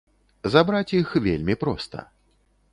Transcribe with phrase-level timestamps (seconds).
[0.53, 2.09] Забраць іх вельмі проста.